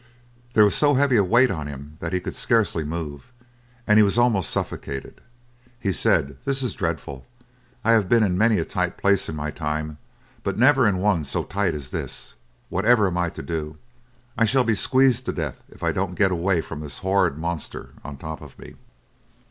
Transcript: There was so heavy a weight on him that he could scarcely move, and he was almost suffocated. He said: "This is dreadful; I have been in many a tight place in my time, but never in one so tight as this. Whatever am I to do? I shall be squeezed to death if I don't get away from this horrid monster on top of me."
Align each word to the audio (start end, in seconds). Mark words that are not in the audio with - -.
There 0.53 0.63
was 0.63 0.73
so 0.73 0.95
heavy 0.95 1.15
a 1.15 1.23
weight 1.23 1.51
on 1.51 1.67
him 1.67 1.97
that 1.99 2.11
he 2.11 2.19
could 2.19 2.33
scarcely 2.33 2.83
move, 2.83 3.31
and 3.85 3.99
he 3.99 4.03
was 4.03 4.17
almost 4.17 4.49
suffocated. 4.49 5.21
He 5.79 5.91
said: 5.91 6.37
"This 6.43 6.63
is 6.63 6.73
dreadful; 6.73 7.27
I 7.83 7.91
have 7.91 8.09
been 8.09 8.23
in 8.23 8.35
many 8.35 8.57
a 8.57 8.65
tight 8.65 8.97
place 8.97 9.29
in 9.29 9.35
my 9.35 9.51
time, 9.51 9.99
but 10.41 10.57
never 10.57 10.87
in 10.87 10.97
one 10.97 11.23
so 11.23 11.43
tight 11.43 11.75
as 11.75 11.91
this. 11.91 12.33
Whatever 12.69 13.05
am 13.05 13.17
I 13.19 13.29
to 13.29 13.43
do? 13.43 13.77
I 14.35 14.45
shall 14.45 14.63
be 14.63 14.73
squeezed 14.73 15.27
to 15.27 15.31
death 15.33 15.61
if 15.69 15.83
I 15.83 15.91
don't 15.91 16.15
get 16.15 16.31
away 16.31 16.61
from 16.61 16.79
this 16.79 16.97
horrid 17.05 17.37
monster 17.37 17.91
on 18.03 18.17
top 18.17 18.41
of 18.41 18.57
me." 18.57 18.73